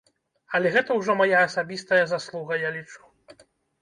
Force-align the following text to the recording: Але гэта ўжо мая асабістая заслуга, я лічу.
Але 0.59 0.69
гэта 0.75 0.95
ўжо 1.01 1.15
мая 1.21 1.37
асабістая 1.49 2.03
заслуга, 2.15 2.59
я 2.67 2.73
лічу. 2.79 3.01